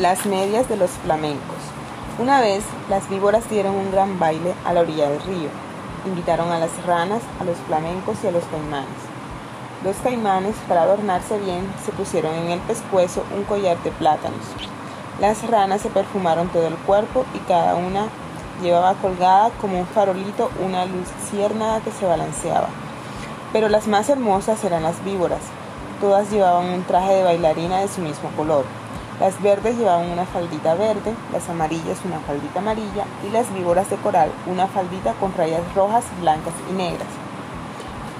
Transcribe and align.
Las 0.00 0.24
medias 0.24 0.66
de 0.66 0.78
los 0.78 0.92
flamencos. 0.92 1.58
Una 2.18 2.40
vez, 2.40 2.64
las 2.88 3.06
víboras 3.10 3.50
dieron 3.50 3.74
un 3.74 3.92
gran 3.92 4.18
baile 4.18 4.54
a 4.64 4.72
la 4.72 4.80
orilla 4.80 5.10
del 5.10 5.20
río. 5.20 5.50
Invitaron 6.06 6.50
a 6.50 6.58
las 6.58 6.70
ranas, 6.86 7.20
a 7.38 7.44
los 7.44 7.58
flamencos 7.58 8.16
y 8.24 8.28
a 8.28 8.30
los 8.30 8.42
caimanes. 8.44 8.96
Los 9.84 9.96
caimanes, 9.96 10.56
para 10.66 10.84
adornarse 10.84 11.38
bien, 11.40 11.70
se 11.84 11.92
pusieron 11.92 12.34
en 12.34 12.50
el 12.50 12.60
pescuezo 12.60 13.24
un 13.36 13.44
collar 13.44 13.76
de 13.82 13.90
plátanos. 13.90 14.40
Las 15.20 15.46
ranas 15.46 15.82
se 15.82 15.90
perfumaron 15.90 16.48
todo 16.48 16.66
el 16.66 16.76
cuerpo 16.76 17.26
y 17.34 17.38
cada 17.40 17.74
una 17.74 18.06
llevaba 18.62 18.94
colgada 18.94 19.50
como 19.60 19.80
un 19.80 19.86
farolito 19.86 20.50
una 20.64 20.86
luciérnaga 20.86 21.80
que 21.80 21.92
se 21.92 22.06
balanceaba. 22.06 22.68
Pero 23.52 23.68
las 23.68 23.86
más 23.86 24.08
hermosas 24.08 24.64
eran 24.64 24.82
las 24.82 25.04
víboras. 25.04 25.42
Todas 26.00 26.30
llevaban 26.30 26.70
un 26.70 26.84
traje 26.84 27.16
de 27.16 27.22
bailarina 27.22 27.80
de 27.80 27.88
su 27.88 28.00
mismo 28.00 28.30
color. 28.34 28.64
Las 29.20 29.42
verdes 29.42 29.76
llevaban 29.76 30.10
una 30.10 30.24
faldita 30.24 30.74
verde, 30.74 31.14
las 31.30 31.46
amarillas 31.50 31.98
una 32.06 32.20
faldita 32.20 32.60
amarilla 32.60 33.04
y 33.22 33.30
las 33.30 33.52
víboras 33.52 33.90
de 33.90 33.96
coral 33.96 34.32
una 34.46 34.66
faldita 34.66 35.12
con 35.12 35.34
rayas 35.34 35.60
rojas, 35.74 36.06
blancas 36.22 36.54
y 36.70 36.72
negras. 36.72 37.06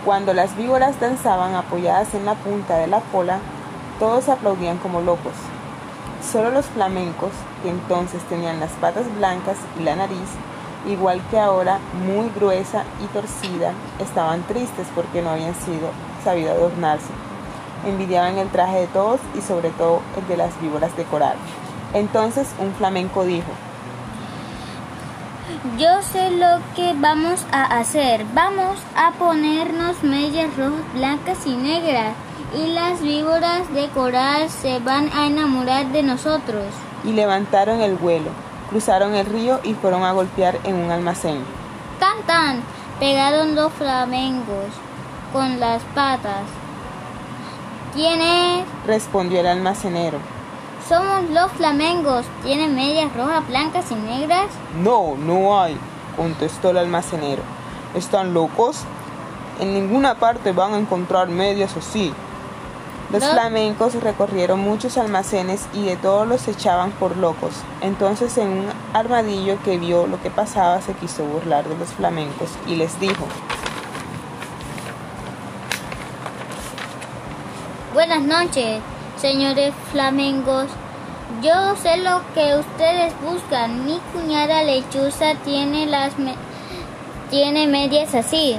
Cuando 0.04 0.34
las 0.34 0.54
víboras 0.58 1.00
danzaban 1.00 1.54
apoyadas 1.54 2.12
en 2.12 2.26
la 2.26 2.34
punta 2.34 2.76
de 2.76 2.86
la 2.86 3.00
cola, 3.00 3.38
todos 3.98 4.28
aplaudían 4.28 4.76
como 4.76 5.00
locos. 5.00 5.32
Solo 6.30 6.50
los 6.50 6.66
flamencos, 6.66 7.30
que 7.62 7.70
entonces 7.70 8.22
tenían 8.24 8.60
las 8.60 8.72
patas 8.72 9.06
blancas 9.16 9.56
y 9.78 9.84
la 9.84 9.96
nariz, 9.96 10.28
igual 10.86 11.22
que 11.30 11.38
ahora 11.38 11.78
muy 12.06 12.28
gruesa 12.28 12.84
y 13.02 13.06
torcida, 13.06 13.72
estaban 14.00 14.42
tristes 14.42 14.86
porque 14.94 15.22
no 15.22 15.30
habían 15.30 15.54
sido 15.54 15.88
sabido 16.22 16.52
adornarse. 16.52 17.29
Envidiaban 17.86 18.38
el 18.38 18.48
traje 18.48 18.80
de 18.80 18.86
todos 18.88 19.20
y 19.36 19.40
sobre 19.40 19.70
todo 19.70 20.02
el 20.18 20.26
de 20.28 20.36
las 20.36 20.60
víboras 20.60 20.96
de 20.96 21.04
coral. 21.04 21.36
Entonces 21.94 22.48
un 22.58 22.72
flamenco 22.74 23.24
dijo, 23.24 23.50
yo 25.78 26.02
sé 26.02 26.30
lo 26.30 26.60
que 26.76 26.94
vamos 26.96 27.44
a 27.52 27.78
hacer. 27.78 28.24
Vamos 28.34 28.78
a 28.96 29.12
ponernos 29.12 30.02
medias 30.02 30.56
rojas, 30.56 30.92
blancas 30.94 31.46
y 31.46 31.56
negras 31.56 32.14
y 32.54 32.72
las 32.72 33.00
víboras 33.00 33.72
de 33.72 33.88
coral 33.88 34.48
se 34.50 34.78
van 34.80 35.10
a 35.12 35.26
enamorar 35.26 35.86
de 35.92 36.02
nosotros. 36.02 36.64
Y 37.04 37.12
levantaron 37.12 37.80
el 37.80 37.96
vuelo, 37.96 38.30
cruzaron 38.68 39.14
el 39.14 39.26
río 39.26 39.60
y 39.62 39.74
fueron 39.74 40.02
a 40.02 40.12
golpear 40.12 40.58
en 40.64 40.76
un 40.76 40.90
almacén. 40.90 41.42
Tan 41.98 42.22
tan, 42.26 42.62
pegaron 42.98 43.54
dos 43.54 43.72
flamencos 43.72 44.66
con 45.32 45.60
las 45.60 45.82
patas. 45.94 46.42
¿Quién 47.94 48.20
es? 48.20 48.64
respondió 48.86 49.40
el 49.40 49.46
almacenero. 49.46 50.18
Somos 50.88 51.28
los 51.30 51.50
flamengos. 51.52 52.24
¿Tienen 52.44 52.74
medias 52.74 53.14
rojas, 53.16 53.46
blancas 53.48 53.90
y 53.90 53.94
negras? 53.94 54.46
No, 54.82 55.16
no 55.16 55.60
hay, 55.60 55.76
contestó 56.16 56.70
el 56.70 56.78
almacenero. 56.78 57.42
¿Están 57.94 58.32
locos? 58.32 58.82
En 59.58 59.74
ninguna 59.74 60.14
parte 60.14 60.52
van 60.52 60.74
a 60.74 60.78
encontrar 60.78 61.28
medias 61.28 61.76
así. 61.76 62.12
Los 63.12 63.24
flamencos 63.24 63.94
recorrieron 63.94 64.60
muchos 64.60 64.96
almacenes 64.96 65.66
y 65.74 65.84
de 65.84 65.96
todos 65.96 66.28
los 66.28 66.46
echaban 66.46 66.92
por 66.92 67.16
locos. 67.16 67.54
Entonces 67.80 68.38
en 68.38 68.48
un 68.48 68.66
armadillo 68.92 69.58
que 69.64 69.78
vio 69.78 70.06
lo 70.06 70.22
que 70.22 70.30
pasaba 70.30 70.80
se 70.80 70.92
quiso 70.92 71.24
burlar 71.24 71.68
de 71.68 71.76
los 71.76 71.88
flamencos 71.88 72.50
y 72.68 72.76
les 72.76 73.00
dijo, 73.00 73.26
Buenas 78.00 78.22
noches, 78.22 78.80
señores 79.20 79.74
flamencos. 79.92 80.68
Yo 81.42 81.76
sé 81.76 81.98
lo 81.98 82.22
que 82.32 82.56
ustedes 82.56 83.12
buscan. 83.22 83.84
Mi 83.84 84.00
cuñada 84.14 84.62
lechuza 84.62 85.34
tiene 85.44 85.84
las 85.84 86.14
tiene 87.28 87.66
medias 87.66 88.14
así. 88.14 88.56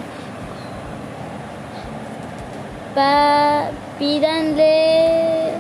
Pa 2.94 3.72
pídanle, 3.98 5.54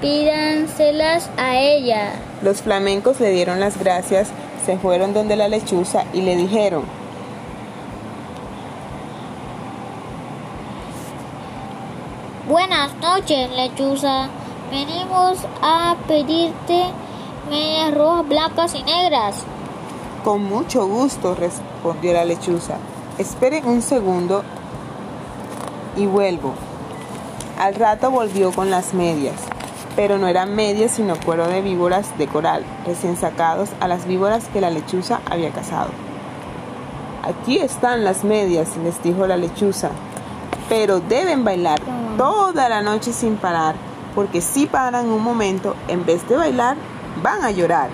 pídanselas 0.00 1.28
a 1.36 1.58
ella. 1.58 2.12
Los 2.40 2.62
flamencos 2.62 3.20
le 3.20 3.28
dieron 3.28 3.60
las 3.60 3.78
gracias, 3.78 4.30
se 4.64 4.78
fueron 4.78 5.12
donde 5.12 5.36
la 5.36 5.48
lechuza 5.48 6.04
y 6.14 6.22
le 6.22 6.34
dijeron, 6.34 6.84
Buenas 12.48 12.94
noches, 13.02 13.50
lechuza. 13.50 14.30
Venimos 14.70 15.36
a 15.60 15.96
pedirte 16.06 16.84
medias 17.50 17.92
rojas, 17.92 18.26
blancas 18.26 18.74
y 18.74 18.82
negras. 18.84 19.44
Con 20.24 20.44
mucho 20.44 20.86
gusto, 20.86 21.34
respondió 21.34 22.14
la 22.14 22.24
lechuza. 22.24 22.76
Esperen 23.18 23.66
un 23.66 23.82
segundo 23.82 24.44
y 25.94 26.06
vuelvo. 26.06 26.54
Al 27.58 27.74
rato 27.74 28.10
volvió 28.10 28.50
con 28.50 28.70
las 28.70 28.94
medias, 28.94 29.36
pero 29.94 30.16
no 30.16 30.26
eran 30.26 30.54
medias 30.54 30.92
sino 30.92 31.20
cuero 31.22 31.48
de 31.48 31.60
víboras 31.60 32.16
de 32.16 32.28
coral, 32.28 32.64
recién 32.86 33.18
sacados 33.18 33.68
a 33.78 33.88
las 33.88 34.06
víboras 34.06 34.48
que 34.54 34.62
la 34.62 34.70
lechuza 34.70 35.20
había 35.30 35.50
cazado. 35.50 35.90
Aquí 37.22 37.58
están 37.58 38.04
las 38.04 38.24
medias, 38.24 38.74
les 38.78 39.02
dijo 39.02 39.26
la 39.26 39.36
lechuza, 39.36 39.90
pero 40.68 41.00
deben 41.00 41.44
bailar 41.44 41.80
toda 42.16 42.68
la 42.68 42.82
noche 42.82 43.12
sin 43.12 43.36
parar, 43.36 43.74
porque 44.14 44.40
si 44.40 44.66
paran 44.66 45.08
un 45.08 45.22
momento, 45.22 45.74
en 45.88 46.04
vez 46.04 46.28
de 46.28 46.36
bailar, 46.36 46.76
van 47.22 47.44
a 47.44 47.50
llorar. 47.50 47.90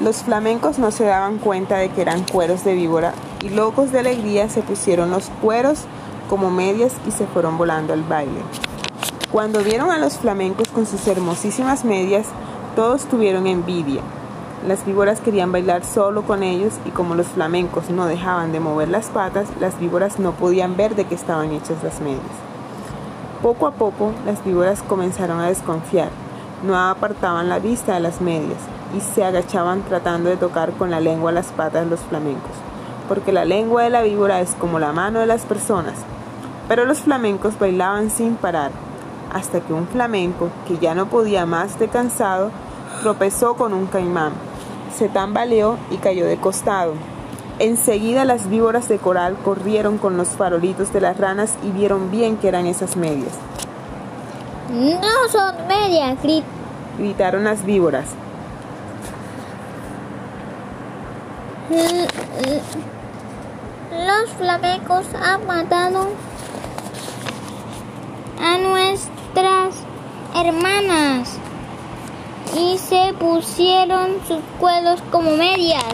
Los 0.00 0.22
flamencos 0.22 0.78
no 0.78 0.90
se 0.90 1.04
daban 1.04 1.38
cuenta 1.38 1.78
de 1.78 1.88
que 1.90 2.02
eran 2.02 2.24
cueros 2.24 2.64
de 2.64 2.74
víbora 2.74 3.14
y 3.42 3.48
locos 3.48 3.92
de 3.92 4.00
alegría 4.00 4.48
se 4.48 4.62
pusieron 4.62 5.10
los 5.10 5.30
cueros 5.40 5.80
como 6.28 6.50
medias 6.50 6.92
y 7.06 7.10
se 7.10 7.26
fueron 7.26 7.56
volando 7.56 7.92
al 7.92 8.02
baile. 8.02 8.40
Cuando 9.32 9.62
vieron 9.62 9.90
a 9.90 9.98
los 9.98 10.18
flamencos 10.18 10.68
con 10.68 10.86
sus 10.86 11.06
hermosísimas 11.06 11.84
medias, 11.84 12.26
todos 12.74 13.06
tuvieron 13.06 13.46
envidia. 13.46 14.02
Las 14.64 14.84
víboras 14.84 15.20
querían 15.20 15.52
bailar 15.52 15.84
solo 15.84 16.22
con 16.22 16.42
ellos 16.42 16.74
y 16.86 16.90
como 16.90 17.14
los 17.14 17.28
flamencos 17.28 17.90
no 17.90 18.06
dejaban 18.06 18.50
de 18.52 18.58
mover 18.58 18.88
las 18.88 19.06
patas, 19.06 19.46
las 19.60 19.78
víboras 19.78 20.18
no 20.18 20.32
podían 20.32 20.76
ver 20.76 20.96
de 20.96 21.04
qué 21.04 21.14
estaban 21.14 21.52
hechas 21.52 21.84
las 21.84 22.00
medias. 22.00 22.22
Poco 23.42 23.66
a 23.66 23.72
poco, 23.72 24.12
las 24.24 24.42
víboras 24.44 24.82
comenzaron 24.82 25.38
a 25.38 25.46
desconfiar, 25.46 26.08
no 26.64 26.76
apartaban 26.76 27.48
la 27.48 27.58
vista 27.58 27.94
de 27.94 28.00
las 28.00 28.20
medias 28.20 28.58
y 28.96 29.00
se 29.00 29.24
agachaban 29.24 29.82
tratando 29.82 30.30
de 30.30 30.36
tocar 30.36 30.72
con 30.72 30.90
la 30.90 31.00
lengua 31.00 31.30
las 31.30 31.48
patas 31.48 31.84
de 31.84 31.90
los 31.90 32.00
flamencos, 32.00 32.56
porque 33.08 33.32
la 33.32 33.44
lengua 33.44 33.82
de 33.82 33.90
la 33.90 34.02
víbora 34.02 34.40
es 34.40 34.54
como 34.54 34.78
la 34.78 34.92
mano 34.92 35.20
de 35.20 35.26
las 35.26 35.42
personas, 35.42 35.94
pero 36.66 36.86
los 36.86 37.00
flamencos 37.00 37.58
bailaban 37.58 38.10
sin 38.10 38.34
parar, 38.36 38.72
hasta 39.32 39.60
que 39.60 39.74
un 39.74 39.86
flamenco, 39.86 40.48
que 40.66 40.78
ya 40.78 40.94
no 40.94 41.06
podía 41.06 41.46
más 41.46 41.78
de 41.78 41.88
cansado, 41.88 42.50
tropezó 43.02 43.54
con 43.54 43.74
un 43.74 43.86
caimán. 43.86 44.45
Se 44.96 45.10
tambaleó 45.10 45.76
y 45.90 45.98
cayó 45.98 46.24
de 46.24 46.38
costado. 46.38 46.94
Enseguida 47.58 48.24
las 48.24 48.48
víboras 48.48 48.88
de 48.88 48.96
coral 48.96 49.36
corrieron 49.44 49.98
con 49.98 50.16
los 50.16 50.28
farolitos 50.28 50.90
de 50.94 51.02
las 51.02 51.18
ranas 51.18 51.54
y 51.62 51.70
vieron 51.70 52.10
bien 52.10 52.38
que 52.38 52.48
eran 52.48 52.66
esas 52.66 52.96
medias. 52.96 53.32
No 54.70 55.28
son 55.30 55.54
medias, 55.68 56.16
gritaron 56.98 57.44
las 57.44 57.64
víboras. 57.64 58.06
Los 63.90 64.30
flamencos 64.38 65.06
han 65.14 65.46
matado 65.46 66.08
a 68.40 68.58
nuestras 68.58 69.74
hermanas 70.34 71.38
y 72.58 72.78
se 72.78 73.12
pusieron 73.18 74.16
sus 74.26 74.40
cuelos 74.58 75.00
como 75.10 75.30
medias. 75.32 75.84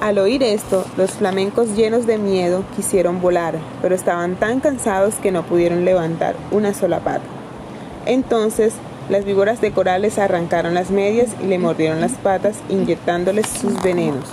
Al 0.00 0.18
oír 0.18 0.42
esto, 0.42 0.84
los 0.96 1.12
flamencos 1.12 1.76
llenos 1.76 2.06
de 2.06 2.18
miedo 2.18 2.64
quisieron 2.74 3.20
volar, 3.20 3.58
pero 3.80 3.94
estaban 3.94 4.34
tan 4.34 4.60
cansados 4.60 5.14
que 5.16 5.30
no 5.30 5.44
pudieron 5.44 5.84
levantar 5.84 6.34
una 6.50 6.74
sola 6.74 6.98
pata. 7.00 7.22
Entonces, 8.06 8.74
las 9.08 9.24
víboras 9.24 9.60
de 9.60 9.72
coral 9.72 10.02
les 10.02 10.18
arrancaron 10.18 10.74
las 10.74 10.90
medias 10.90 11.30
y 11.40 11.46
le 11.46 11.58
mordieron 11.58 12.00
las 12.00 12.12
patas, 12.12 12.56
inyectándoles 12.68 13.46
sus 13.46 13.80
venenos. 13.82 14.24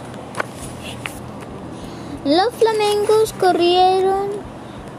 Los 2.25 2.51
flamencos 2.55 3.33
corrieron 3.39 4.29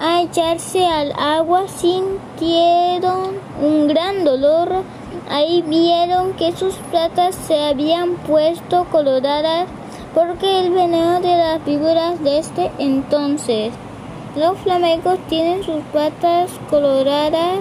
a 0.01 0.23
echarse 0.23 0.87
al 0.87 1.13
agua 1.13 1.67
sintieron 1.69 3.35
un 3.61 3.87
gran 3.87 4.25
dolor. 4.25 4.83
Ahí 5.31 5.63
vieron 5.63 6.33
que 6.33 6.51
sus 6.57 6.75
patas 6.91 7.37
se 7.37 7.57
habían 7.57 8.17
puesto 8.17 8.85
coloradas 8.91 9.69
porque 10.13 10.59
el 10.59 10.73
veneno 10.73 11.21
de 11.21 11.37
las 11.37 11.65
víboras 11.65 12.21
de 12.25 12.39
este 12.39 12.69
entonces. 12.81 13.73
Los 14.35 14.59
flamencos 14.59 15.21
tienen 15.29 15.63
sus 15.63 15.85
patas 15.93 16.51
coloradas 16.69 17.61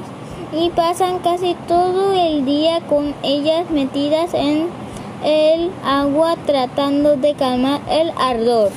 y 0.51 0.71
pasan 0.71 1.19
casi 1.19 1.55
todo 1.67 2.11
el 2.13 2.43
día 2.43 2.81
con 2.81 3.13
ellas 3.21 3.69
metidas 3.69 4.33
en 4.33 4.67
el 5.23 5.69
agua 5.85 6.37
tratando 6.47 7.17
de 7.17 7.35
calmar 7.35 7.81
el 7.87 8.11
ardor. 8.17 8.71